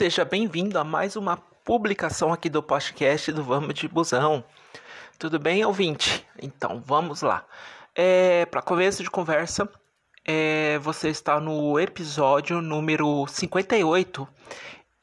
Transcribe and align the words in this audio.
Seja 0.00 0.24
bem-vindo 0.24 0.78
a 0.78 0.82
mais 0.82 1.14
uma 1.14 1.36
publicação 1.36 2.32
aqui 2.32 2.48
do 2.48 2.62
podcast 2.62 3.30
do 3.32 3.44
Vamos 3.44 3.74
de 3.74 3.86
Busão. 3.86 4.42
Tudo 5.18 5.38
bem, 5.38 5.62
ouvinte? 5.62 6.26
Então, 6.40 6.82
vamos 6.86 7.20
lá. 7.20 7.44
É, 7.94 8.46
Para 8.46 8.62
começo 8.62 9.02
de 9.02 9.10
conversa, 9.10 9.68
é, 10.24 10.78
você 10.78 11.10
está 11.10 11.38
no 11.38 11.78
episódio 11.78 12.62
número 12.62 13.26
58. 13.26 14.26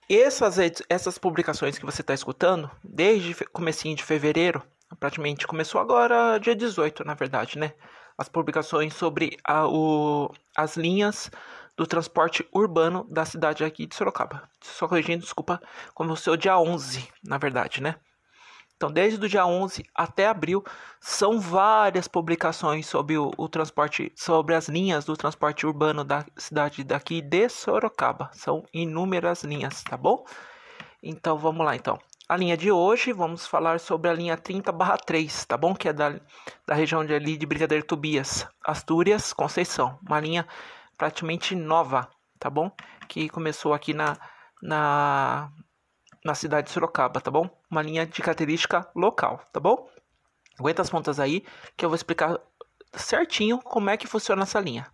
Essas, 0.10 0.58
essas 0.90 1.20
publicações 1.20 1.78
que 1.78 1.86
você 1.86 2.02
está 2.02 2.16
escutando, 2.16 2.68
desde 2.84 3.36
comecinho 3.54 3.96
de 3.96 4.04
fevereiro, 4.04 4.64
praticamente 5.00 5.46
começou 5.46 5.80
agora 5.80 6.40
dia 6.40 6.56
18, 6.56 7.06
na 7.06 7.14
verdade, 7.14 7.60
né? 7.60 7.74
As 8.18 8.28
publicações 8.28 8.96
sobre 8.96 9.38
a, 9.44 9.68
o, 9.68 10.34
as 10.56 10.76
linhas 10.76 11.30
do 11.78 11.86
transporte 11.86 12.46
urbano 12.52 13.06
da 13.10 13.24
cidade 13.24 13.64
aqui 13.64 13.86
de 13.86 13.96
Sorocaba. 13.96 14.50
Só 14.62 14.88
corrigindo, 14.88 15.22
desculpa, 15.22 15.62
começou 15.94 16.36
dia 16.36 16.60
11, 16.60 17.08
na 17.24 17.38
verdade, 17.38 17.82
né? 17.82 17.96
Então, 18.76 18.92
desde 18.92 19.24
o 19.24 19.30
dia 19.30 19.46
11 19.46 19.86
até 19.96 20.28
abril, 20.28 20.64
são 21.00 21.40
várias 21.40 22.08
publicações 22.08 22.86
sobre 22.86 23.18
o, 23.18 23.32
o, 23.36 23.50
transporte, 23.50 24.12
sobre 24.16 24.54
as 24.54 24.68
linhas 24.68 25.06
do 25.06 25.18
transporte 25.18 25.66
urbano 25.66 26.04
da 26.04 26.26
cidade 26.36 26.84
daqui 26.84 27.22
de 27.22 27.50
Sorocaba. 27.50 28.30
São 28.34 28.64
inúmeras 28.72 29.44
linhas, 29.44 29.84
tá 29.84 29.98
bom? 29.98 30.24
Então, 31.02 31.38
vamos 31.38 31.66
lá, 31.66 31.76
então. 31.76 31.98
A 32.30 32.36
linha 32.36 32.58
de 32.58 32.72
hoje, 32.72 33.14
vamos 33.14 33.48
falar 33.48 33.80
sobre 33.80 34.10
a 34.12 34.14
linha 34.14 34.38
30/3, 34.38 35.46
tá 35.46 35.58
bom? 35.58 35.74
Que 35.74 35.90
é 35.90 35.94
da, 35.94 36.20
da 36.68 36.76
região 36.76 37.04
de 37.04 37.14
ali 37.14 37.38
de 37.38 37.46
Brigadeiro 37.46 37.86
Tobias, 37.86 38.46
Astúrias, 38.64 39.34
Conceição. 39.34 39.98
Uma 40.06 40.20
linha 40.20 40.46
praticamente 40.98 41.56
nova, 41.56 42.10
tá 42.40 42.50
bom? 42.50 42.72
Que 43.08 43.30
começou 43.30 43.74
aqui 43.74 43.94
na, 43.94 44.18
na, 44.62 45.52
na 46.26 46.36
cidade 46.36 46.68
de 46.68 46.74
Sorocaba, 46.74 47.22
tá 47.22 47.32
bom? 47.32 47.50
Uma 47.70 47.82
linha 47.82 48.06
de 48.06 48.22
característica 48.22 48.90
local, 48.96 49.42
tá 49.54 49.60
bom? 49.60 49.90
Aguenta 50.60 50.82
as 50.82 50.90
pontas 50.90 51.20
aí 51.20 51.46
que 51.76 51.86
eu 51.86 51.90
vou 51.90 51.96
explicar 51.96 52.40
certinho 52.94 53.60
como 53.60 53.90
é 53.90 53.98
que 53.98 54.08
funciona 54.08 54.44
essa 54.44 54.60
linha. 54.60 54.92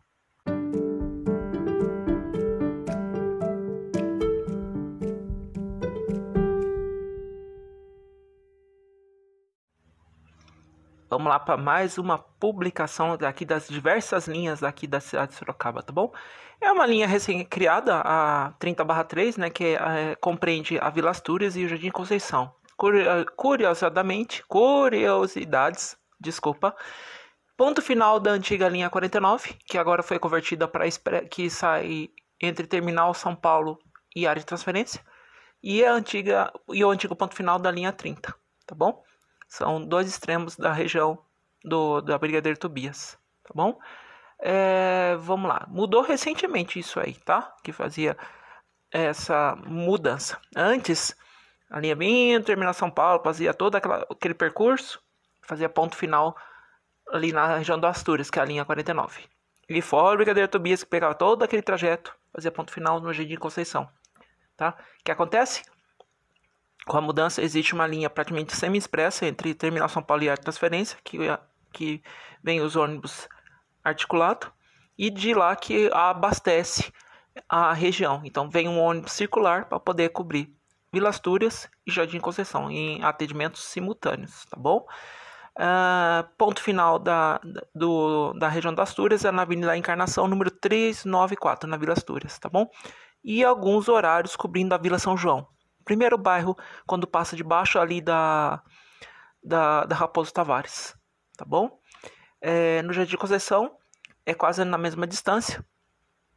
Vamos 11.13 11.29
lá 11.29 11.39
para 11.39 11.57
mais 11.57 11.99
uma 11.99 12.17
publicação 12.17 13.15
daqui 13.15 13.45
das 13.45 13.67
diversas 13.67 14.27
linhas 14.27 14.63
aqui 14.63 14.87
da 14.87 14.99
cidade 14.99 15.31
de 15.31 15.37
Sorocaba, 15.37 15.83
tá 15.83 15.93
bom? 15.93 16.11
É 16.59 16.71
uma 16.71 16.87
linha 16.87 17.05
recém-criada, 17.05 18.01
a 18.03 18.51
30/3, 18.59 19.37
né, 19.37 19.51
que 19.51 19.75
é, 19.75 20.15
compreende 20.15 20.79
a 20.79 20.89
Vila 20.89 21.11
Astúrias 21.11 21.55
e 21.55 21.65
o 21.65 21.69
Jardim 21.69 21.91
Conceição. 21.91 22.51
Curiosamente, 23.35 24.43
curiosidades, 24.47 25.95
desculpa. 26.19 26.75
Ponto 27.55 27.79
final 27.79 28.19
da 28.19 28.31
antiga 28.31 28.67
linha 28.67 28.89
49, 28.89 29.53
que 29.67 29.77
agora 29.77 30.01
foi 30.01 30.17
convertida 30.17 30.67
para 30.67 30.89
que 31.29 31.47
sai 31.47 32.09
entre 32.41 32.65
terminal 32.65 33.13
São 33.13 33.35
Paulo 33.35 33.77
e 34.15 34.25
área 34.25 34.39
de 34.39 34.47
transferência, 34.47 34.99
e 35.61 35.85
a 35.85 35.93
antiga 35.93 36.51
e 36.69 36.83
o 36.83 36.89
antigo 36.89 37.15
ponto 37.15 37.35
final 37.35 37.59
da 37.59 37.69
linha 37.69 37.91
30, 37.91 38.33
tá 38.65 38.73
bom? 38.73 39.03
São 39.53 39.85
dois 39.85 40.07
extremos 40.07 40.55
da 40.55 40.73
região 40.73 41.15
do, 41.63 42.01
da 42.01 42.17
Brigadeiro 42.17 42.57
Tobias, 42.57 43.19
tá 43.43 43.51
bom? 43.53 43.79
É, 44.39 45.15
vamos 45.19 45.47
lá, 45.47 45.67
mudou 45.69 46.01
recentemente 46.01 46.79
isso 46.79 46.99
aí, 46.99 47.13
tá? 47.13 47.55
Que 47.63 47.71
fazia 47.71 48.17
essa 48.91 49.55
mudança. 49.67 50.39
Antes, 50.55 51.15
a 51.69 51.79
linha 51.79 51.95
vinha, 51.95 52.41
terminar 52.41 52.73
São 52.73 52.89
Paulo, 52.89 53.21
fazia 53.23 53.53
todo 53.53 53.75
aquela, 53.75 54.07
aquele 54.09 54.33
percurso, 54.33 54.99
fazia 55.43 55.69
ponto 55.69 55.95
final 55.95 56.35
ali 57.11 57.31
na 57.31 57.57
região 57.57 57.79
do 57.79 57.85
Astúrias, 57.85 58.31
que 58.31 58.39
é 58.39 58.41
a 58.41 58.45
linha 58.45 58.65
49. 58.65 59.21
E 59.69 59.81
fora 59.83 60.15
o 60.15 60.17
Brigadeiro 60.17 60.49
Tobias, 60.49 60.83
que 60.83 60.89
pegava 60.89 61.13
todo 61.13 61.43
aquele 61.43 61.61
trajeto, 61.61 62.11
fazia 62.33 62.51
ponto 62.51 62.71
final 62.71 62.99
no 62.99 63.13
Jardim 63.13 63.35
Conceição, 63.35 63.87
tá? 64.57 64.75
O 64.99 65.03
que 65.03 65.11
acontece? 65.11 65.63
Com 66.85 66.97
a 66.97 67.01
mudança, 67.01 67.41
existe 67.41 67.73
uma 67.73 67.87
linha 67.87 68.09
praticamente 68.09 68.55
semi-expressa 68.55 69.25
entre 69.25 69.53
Terminal 69.53 69.87
São 69.87 70.03
Paulo 70.03 70.23
e 70.23 70.29
a 70.29 70.35
transferência, 70.35 70.97
que, 71.03 71.17
que 71.71 72.03
vem 72.43 72.61
os 72.61 72.75
ônibus 72.75 73.27
articulados, 73.83 74.49
e 74.97 75.09
de 75.09 75.33
lá 75.33 75.55
que 75.55 75.89
abastece 75.93 76.91
a 77.47 77.73
região. 77.73 78.21
Então, 78.23 78.49
vem 78.49 78.67
um 78.67 78.79
ônibus 78.79 79.13
circular 79.13 79.65
para 79.65 79.79
poder 79.79 80.09
cobrir 80.09 80.53
Vila 80.91 81.09
Astúrias 81.09 81.69
e 81.87 81.91
Jardim 81.91 82.19
Conceição, 82.19 82.69
em 82.69 83.03
atendimentos 83.03 83.63
simultâneos, 83.63 84.45
tá 84.45 84.57
bom? 84.59 84.85
Uh, 85.55 86.27
ponto 86.37 86.61
final 86.61 86.97
da, 86.97 87.39
do, 87.73 88.33
da 88.33 88.47
região 88.47 88.73
das 88.73 88.89
Astúrias 88.89 89.23
é 89.23 89.31
na 89.31 89.43
Avenida 89.43 89.77
Encarnação, 89.77 90.27
número 90.27 90.51
394, 90.51 91.69
na 91.69 91.77
Vila 91.77 91.93
Astúrias, 91.93 92.37
tá 92.37 92.49
bom? 92.49 92.69
E 93.23 93.43
alguns 93.43 93.87
horários 93.87 94.35
cobrindo 94.35 94.75
a 94.75 94.77
Vila 94.77 94.99
São 94.99 95.15
João, 95.15 95.47
primeiro 95.83 96.17
bairro 96.17 96.57
quando 96.85 97.07
passa 97.07 97.35
debaixo 97.35 97.79
ali 97.79 98.01
da, 98.01 98.61
da, 99.43 99.85
da 99.85 99.95
Raposo 99.95 100.33
Tavares, 100.33 100.95
tá 101.37 101.45
bom? 101.45 101.79
É, 102.41 102.81
no 102.81 102.93
Jardim 102.93 103.17
Conceição 103.17 103.77
é 104.25 104.33
quase 104.33 104.63
na 104.63 104.77
mesma 104.77 105.05
distância, 105.05 105.65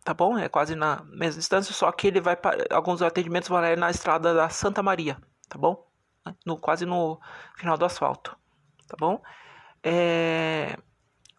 tá 0.04 0.12
bom? 0.14 0.38
É 0.38 0.48
quase 0.48 0.74
na 0.74 1.02
mesma 1.04 1.40
distância, 1.40 1.72
só 1.74 1.90
que 1.92 2.06
ele 2.06 2.20
vai 2.20 2.36
para 2.36 2.64
alguns 2.70 3.02
atendimentos 3.02 3.48
vão 3.48 3.60
na 3.76 3.90
estrada 3.90 4.34
da 4.34 4.48
Santa 4.48 4.82
Maria, 4.82 5.20
tá 5.48 5.58
bom? 5.58 5.86
No, 6.44 6.58
quase 6.58 6.84
no 6.84 7.20
final 7.56 7.78
do 7.78 7.84
asfalto, 7.84 8.36
tá 8.88 8.96
bom? 8.98 9.22
É, 9.82 10.76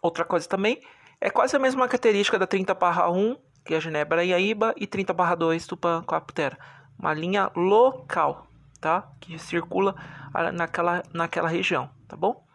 outra 0.02 0.24
coisa 0.24 0.48
também, 0.48 0.82
é 1.20 1.30
quase 1.30 1.56
a 1.56 1.60
mesma 1.60 1.88
característica 1.88 2.40
da 2.40 2.48
30 2.48 2.74
barra 2.74 3.10
1, 3.10 3.36
que 3.66 3.74
é 3.74 3.78
a 3.78 3.80
Genebra 3.80 4.24
e 4.24 4.34
Aíba, 4.34 4.74
e 4.78 4.88
30 4.88 5.14
barra 5.14 5.36
2, 5.36 5.68
Tupã 5.68 6.02
com 6.04 6.16
a 6.16 6.22
uma 6.98 7.14
linha 7.14 7.52
local, 7.56 8.48
tá? 8.80 9.08
Que 9.20 9.38
circula 9.38 9.96
naquela, 10.54 11.04
naquela 11.14 11.48
região, 11.48 11.90
tá 12.08 12.16
bom? 12.16 12.46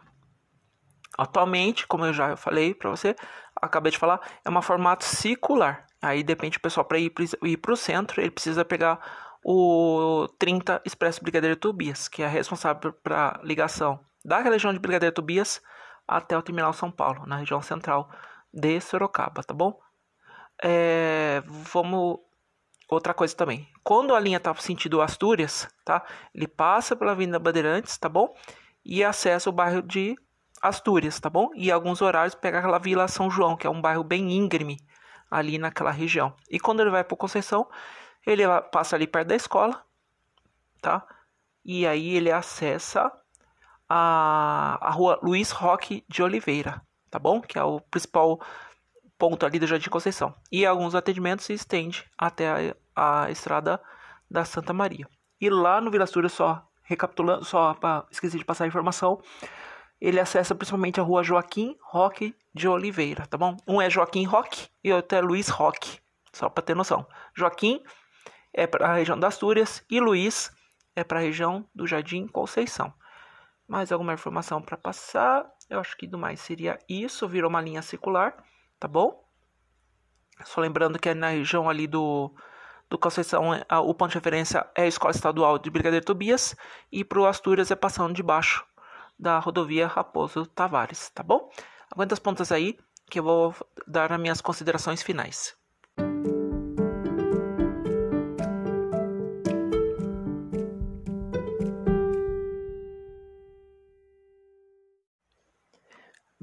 Atualmente, 1.17 1.85
como 1.87 2.05
eu 2.05 2.13
já 2.13 2.35
falei 2.35 2.73
para 2.73 2.89
você, 2.89 3.15
acabei 3.55 3.91
de 3.91 3.97
falar, 3.97 4.19
é 4.43 4.49
um 4.49 4.61
formato 4.61 5.05
circular. 5.05 5.85
Aí 6.01 6.23
depende 6.23 6.57
do 6.57 6.61
pessoal 6.61 6.85
para 6.85 6.97
ir 6.99 7.09
para 7.09 7.73
o 7.73 7.77
centro, 7.77 8.19
ele 8.19 8.31
precisa 8.31 8.65
pegar 8.65 8.99
o 9.43 10.27
30 10.39 10.81
Expresso 10.85 11.21
Brigadeiro 11.21 11.55
Tobias, 11.55 12.07
que 12.07 12.23
é 12.23 12.27
responsável 12.27 12.93
para 12.93 13.39
ligação 13.43 13.99
da 14.23 14.39
região 14.39 14.73
de 14.73 14.79
Brigadeiro 14.79 15.13
Tobias 15.13 15.61
até 16.07 16.37
o 16.37 16.41
terminal 16.41 16.73
São 16.73 16.89
Paulo, 16.89 17.25
na 17.25 17.37
região 17.37 17.61
central 17.61 18.09
de 18.53 18.79
Sorocaba, 18.79 19.43
tá 19.43 19.53
bom? 19.53 19.79
É, 20.63 21.43
vamos 21.45 22.19
outra 22.93 23.13
coisa 23.13 23.35
também. 23.35 23.67
Quando 23.83 24.15
a 24.15 24.19
linha 24.19 24.37
está 24.37 24.53
sentido 24.55 25.01
Astúrias, 25.01 25.67
tá? 25.83 26.03
Ele 26.33 26.47
passa 26.47 26.95
pela 26.95 27.11
Avenida 27.11 27.39
Bandeirantes, 27.39 27.97
tá 27.97 28.07
bom? 28.09 28.33
E 28.85 29.03
acessa 29.03 29.49
o 29.49 29.53
bairro 29.53 29.81
de 29.81 30.15
Astúrias, 30.61 31.19
tá 31.19 31.29
bom? 31.29 31.49
E 31.55 31.71
alguns 31.71 32.01
horários 32.01 32.35
pega 32.35 32.59
aquela 32.59 32.79
Vila 32.79 33.07
São 33.07 33.29
João, 33.29 33.57
que 33.57 33.67
é 33.67 33.69
um 33.69 33.81
bairro 33.81 34.03
bem 34.03 34.31
íngreme 34.31 34.77
ali 35.29 35.57
naquela 35.57 35.91
região. 35.91 36.35
E 36.49 36.59
quando 36.59 36.81
ele 36.81 36.89
vai 36.89 37.03
para 37.03 37.17
Conceição, 37.17 37.67
ele 38.25 38.43
passa 38.71 38.95
ali 38.95 39.07
perto 39.07 39.29
da 39.29 39.35
escola, 39.35 39.83
tá? 40.81 41.05
E 41.65 41.87
aí 41.87 42.15
ele 42.15 42.31
acessa 42.31 43.11
a, 43.89 44.77
a 44.81 44.91
rua 44.91 45.19
Luiz 45.21 45.51
Roque 45.51 46.05
de 46.07 46.23
Oliveira, 46.23 46.81
tá 47.09 47.19
bom? 47.19 47.41
Que 47.41 47.57
é 47.57 47.63
o 47.63 47.79
principal 47.79 48.39
ponto 49.23 49.45
ali 49.45 49.57
do 49.57 49.65
Jardim 49.65 49.89
Conceição. 49.89 50.35
E 50.51 50.65
alguns 50.65 50.93
atendimentos 50.93 51.45
se 51.45 51.53
estende 51.53 52.05
até 52.17 52.75
a, 52.93 53.23
a 53.23 53.31
estrada 53.31 53.79
da 54.29 54.43
Santa 54.43 54.73
Maria. 54.73 55.07
E 55.39 55.49
lá 55.49 55.79
no 55.79 55.89
Vila 55.89 56.03
Astúria, 56.03 56.27
só 56.27 56.67
recapitulando, 56.83 57.45
só 57.45 57.73
para 57.73 58.05
esqueci 58.11 58.37
de 58.37 58.43
passar 58.43 58.65
a 58.65 58.67
informação, 58.67 59.21
ele 60.01 60.19
acessa 60.19 60.53
principalmente 60.53 60.99
a 60.99 61.03
rua 61.03 61.23
Joaquim 61.23 61.77
Roque 61.81 62.35
de 62.53 62.67
Oliveira, 62.67 63.25
tá 63.25 63.37
bom? 63.37 63.55
Um 63.65 63.81
é 63.81 63.89
Joaquim 63.89 64.25
Roque 64.25 64.67
e 64.83 64.91
outro 64.91 65.17
é 65.17 65.21
Luiz 65.21 65.47
Roque, 65.47 66.01
só 66.33 66.49
para 66.49 66.61
ter 66.61 66.75
noção. 66.75 67.07
Joaquim 67.33 67.81
é 68.53 68.67
para 68.67 68.89
a 68.89 68.95
região 68.95 69.17
das 69.17 69.35
Astúrias 69.35 69.85
e 69.89 70.01
Luiz 70.01 70.51
é 70.97 71.03
para 71.05 71.19
a 71.19 71.21
região 71.21 71.65
do 71.73 71.87
Jardim 71.87 72.27
Conceição. 72.27 72.93
Mais 73.69 73.89
alguma 73.89 74.15
informação 74.15 74.61
para 74.61 74.75
passar? 74.75 75.49
Eu 75.69 75.79
acho 75.79 75.95
que 75.95 76.07
do 76.07 76.17
mais 76.17 76.41
seria 76.41 76.77
isso. 76.89 77.25
Virou 77.25 77.49
uma 77.49 77.61
linha 77.61 77.81
circular 77.81 78.35
tá 78.83 78.87
bom? 78.89 79.23
Só 80.43 80.59
lembrando 80.59 80.99
que 80.99 81.07
é 81.07 81.13
na 81.13 81.29
região 81.29 81.69
ali 81.69 81.87
do, 81.87 82.29
do 82.89 82.97
Conceição, 82.97 83.51
o 83.85 83.93
ponto 83.93 84.09
de 84.09 84.17
referência 84.17 84.67
é 84.75 84.81
a 84.81 84.87
Escola 84.87 85.11
Estadual 85.11 85.57
de 85.57 85.69
Brigadeiro 85.69 86.05
Tobias 86.05 86.53
e 86.91 87.01
para 87.01 87.21
o 87.21 87.25
Astúrias 87.25 87.71
é 87.71 87.77
passando 87.77 88.13
debaixo 88.13 88.65
da 89.17 89.39
rodovia 89.39 89.87
Raposo 89.87 90.45
Tavares, 90.47 91.09
tá 91.11 91.23
bom? 91.23 91.49
Aguenta 91.89 92.13
as 92.13 92.19
pontas 92.19 92.51
aí 92.51 92.77
que 93.09 93.19
eu 93.19 93.23
vou 93.23 93.55
dar 93.87 94.11
as 94.11 94.19
minhas 94.19 94.41
considerações 94.41 95.01
finais. 95.01 95.55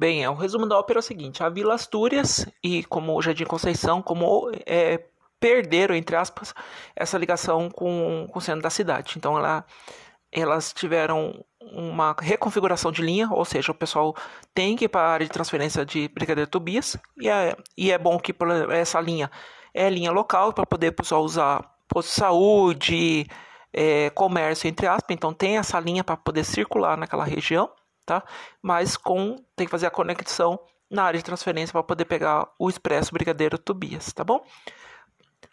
Bem, 0.00 0.24
é, 0.24 0.30
o 0.30 0.34
resumo 0.34 0.64
da 0.66 0.78
ópera 0.78 0.98
é 0.98 1.00
o 1.00 1.02
seguinte: 1.02 1.42
a 1.42 1.50
Vila 1.50 1.74
Astúrias 1.74 2.46
e 2.64 2.82
como 2.84 3.14
o 3.14 3.20
Jardim 3.20 3.44
Conceição, 3.44 4.00
como 4.00 4.50
é, 4.64 5.04
perderam, 5.38 5.94
entre 5.94 6.16
aspas, 6.16 6.54
essa 6.96 7.18
ligação 7.18 7.68
com, 7.68 8.26
com 8.30 8.38
o 8.38 8.40
centro 8.40 8.62
da 8.62 8.70
cidade. 8.70 9.12
Então 9.18 9.36
ela, 9.36 9.62
elas 10.32 10.72
tiveram 10.72 11.44
uma 11.60 12.16
reconfiguração 12.18 12.90
de 12.90 13.02
linha, 13.02 13.28
ou 13.30 13.44
seja, 13.44 13.72
o 13.72 13.74
pessoal 13.74 14.16
tem 14.54 14.74
que 14.74 14.86
ir 14.86 14.88
para 14.88 15.02
a 15.02 15.12
área 15.12 15.26
de 15.26 15.32
transferência 15.32 15.84
de 15.84 16.08
Brigadeiro 16.08 16.50
Tobias, 16.50 16.96
e 17.20 17.28
é, 17.28 17.54
e 17.76 17.92
é 17.92 17.98
bom 17.98 18.18
que 18.18 18.34
essa 18.70 18.98
linha 19.02 19.30
é 19.74 19.90
linha 19.90 20.10
local 20.10 20.54
para 20.54 20.64
poder 20.64 20.88
o 20.88 20.94
pessoal 20.94 21.22
usar 21.22 21.74
posto 21.86 22.08
de 22.08 22.14
saúde, 22.14 23.26
é, 23.70 24.08
comércio, 24.08 24.66
entre 24.66 24.86
aspas, 24.86 25.14
então 25.14 25.34
tem 25.34 25.58
essa 25.58 25.78
linha 25.78 26.02
para 26.02 26.16
poder 26.16 26.44
circular 26.44 26.96
naquela 26.96 27.24
região, 27.24 27.70
tá? 28.04 28.22
Mas 28.62 28.96
com 28.96 29.36
tem 29.56 29.66
que 29.66 29.70
fazer 29.70 29.86
a 29.86 29.90
conexão 29.90 30.58
na 30.90 31.04
área 31.04 31.18
de 31.18 31.24
transferência 31.24 31.72
para 31.72 31.82
poder 31.82 32.04
pegar 32.04 32.48
o 32.58 32.68
Expresso 32.68 33.12
Brigadeiro 33.12 33.56
Tobias, 33.56 34.12
tá 34.12 34.24
bom? 34.24 34.44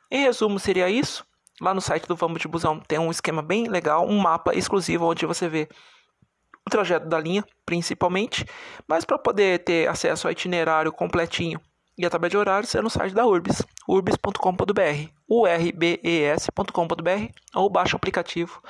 Em 0.10 0.24
resumo, 0.24 0.60
seria 0.60 0.90
isso. 0.90 1.26
Lá 1.62 1.74
no 1.74 1.82
site 1.82 2.08
do 2.08 2.16
Vamos 2.16 2.42
de 2.42 2.48
Busão 2.48 2.80
tem 2.80 3.00
um 3.00 3.12
esquema 3.12 3.42
bem 3.42 3.68
legal, 3.68 4.08
um 4.08 4.18
mapa 4.18 4.54
exclusivo 4.56 5.10
onde 5.10 5.26
você 5.26 5.48
vê 5.48 5.68
o 6.66 6.70
trajeto 6.70 7.08
da 7.08 7.20
linha, 7.20 7.44
principalmente, 7.66 8.46
mas 8.88 9.06
para 9.06 9.18
poder 9.18 9.64
ter 9.64 9.88
acesso 9.88 10.28
ao 10.28 10.32
itinerário 10.32 10.92
completinho 10.92 11.60
e 11.98 12.06
a 12.06 12.10
tabela 12.10 12.30
de 12.30 12.38
horários 12.38 12.76
é 12.76 12.82
no 12.82 12.90
site 12.90 13.14
da 13.14 13.26
Urbis, 13.26 13.64
urbis.com.br, 13.88 15.10
urbes.com.br, 15.28 15.72
ou 17.56 17.70
baixa 17.70 17.96
o 17.96 17.98
aplicativo 17.98 18.62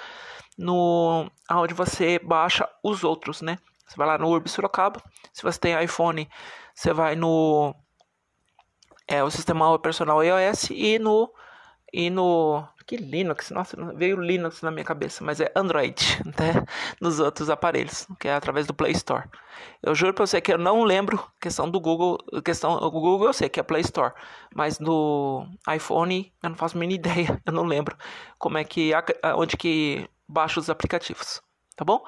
no 0.58 1.30
onde 1.52 1.74
você 1.74 2.20
baixa 2.20 2.68
os 2.84 3.04
outros, 3.04 3.42
né? 3.42 3.58
Você 3.88 3.96
vai 3.96 4.08
lá 4.08 4.18
no 4.18 4.28
Urbis 4.28 4.52
Sorocaba. 4.52 5.02
Se 5.32 5.44
você 5.44 5.60
tem 5.60 5.84
iPhone, 5.84 6.30
você 6.74 6.94
vai 6.94 7.16
no 7.16 7.76
é 9.08 9.24
o 9.24 9.32
sistema 9.32 9.72
operacional 9.72 10.24
iOS 10.24 10.70
e 10.72 11.00
no 11.00 11.32
e 11.94 12.10
no 12.10 12.68
que 12.86 12.96
Linux, 12.96 13.52
nossa, 13.52 13.76
veio 13.96 14.20
Linux 14.20 14.62
na 14.62 14.72
minha 14.72 14.86
cabeça, 14.86 15.22
mas 15.22 15.42
é 15.42 15.52
Android, 15.54 16.02
né? 16.26 16.66
Nos 17.02 17.20
outros 17.20 17.50
aparelhos, 17.50 18.08
que 18.18 18.30
é 18.30 18.34
através 18.34 18.66
do 18.66 18.74
Play 18.74 18.94
Store. 18.94 19.26
Eu 19.84 19.94
juro 19.94 20.14
pra 20.14 20.26
você 20.26 20.40
que 20.40 20.54
eu 20.54 20.58
não 20.58 20.84
lembro 20.84 21.22
questão 21.40 21.70
do 21.70 21.82
Google, 21.82 22.18
questão 22.46 22.74
o 22.74 22.90
Google 22.90 23.26
eu 23.26 23.34
sei 23.34 23.50
que 23.50 23.60
é 23.60 23.64
Play 23.64 23.82
Store, 23.82 24.14
mas 24.56 24.78
do 24.78 25.46
iPhone 25.74 26.32
eu 26.42 26.50
não 26.50 26.56
faço 26.56 26.78
a 26.78 26.80
mínima 26.80 26.96
ideia, 27.00 27.42
eu 27.46 27.52
não 27.52 27.64
lembro 27.64 27.96
como 28.40 28.58
é 28.58 28.64
que 28.64 28.92
onde 29.36 29.58
que 29.58 30.10
baixa 30.28 30.60
os 30.60 30.70
aplicativos, 30.70 31.42
tá 31.76 31.86
bom? 31.86 32.04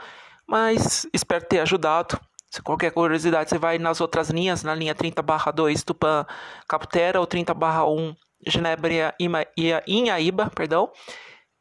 Mas 0.48 1.07
espero 1.13 1.45
ter 1.45 1.60
ajudado. 1.60 2.19
Se 2.50 2.62
qualquer 2.62 2.92
curiosidade, 2.92 3.50
você 3.50 3.60
vai 3.60 3.77
nas 3.77 4.01
outras 4.01 4.30
linhas, 4.30 4.63
na 4.63 4.74
linha 4.74 4.95
30/2 4.95 5.83
Tupã 5.83 6.25
Caputera 6.68 7.19
ou 7.19 7.27
30/1 7.27 8.16
Genebra 8.48 9.16
e 9.19 9.74
Inhaíba, 9.86 10.50
perdão. 10.50 10.92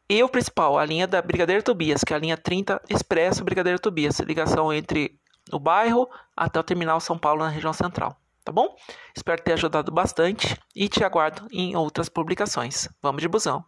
E 0.09 0.23
o 0.23 0.29
principal, 0.29 0.79
a 0.79 0.87
linha 0.87 1.07
da 1.07 1.21
Brigadeiro 1.21 1.63
Tobias, 1.63 2.03
que 2.03 2.15
é 2.15 2.17
a 2.17 2.19
linha 2.19 2.39
30 2.39 2.81
Expresso 2.89 3.45
Brigadeiro 3.45 3.79
Tobias, 3.79 4.19
ligação 4.21 4.73
entre 4.73 5.21
o 5.53 5.59
bairro 5.59 6.09
até 6.35 6.59
o 6.59 6.63
terminal 6.63 6.99
São 7.01 7.19
Paulo 7.19 7.45
na 7.45 7.51
região 7.51 7.75
central. 7.75 8.17
Tá 8.43 8.51
bom? 8.51 8.75
Espero 9.15 9.43
ter 9.43 9.53
ajudado 9.53 9.93
bastante 9.93 10.59
e 10.75 10.89
te 10.89 11.05
aguardo 11.05 11.47
em 11.53 11.77
outras 11.77 12.09
publicações. 12.09 12.89
Vamos 13.03 13.21
de 13.21 13.29
busão! 13.29 13.63